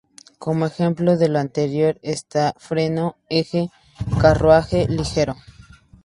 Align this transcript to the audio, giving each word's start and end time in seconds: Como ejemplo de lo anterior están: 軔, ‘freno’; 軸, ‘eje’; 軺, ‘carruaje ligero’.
Como 0.39 0.65
ejemplo 0.65 1.15
de 1.15 1.29
lo 1.29 1.37
anterior 1.37 1.99
están: 2.01 2.53
軔, 2.53 2.57
‘freno’; 2.57 3.05
軸, 3.11 3.17
‘eje’; 3.29 3.69
軺, 4.09 4.19
‘carruaje 4.19 4.87
ligero’. 4.89 5.35